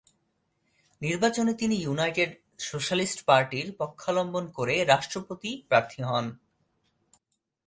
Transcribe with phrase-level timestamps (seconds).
[1.01, 2.31] নির্বাচনে তিনি United
[2.59, 6.25] Socialist পার্টি’র পক্ষাবলম্বন করে রাষ্ট্রপতি প্রার্থী হন।